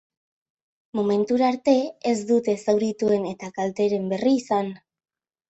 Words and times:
Momentura 0.99 1.45
arte, 1.53 1.75
ez 2.13 2.15
dute 2.31 2.57
zaurituen 2.65 3.29
eta 3.35 3.53
kalteren 3.61 4.11
berri 4.17 4.35
izan. 4.41 4.75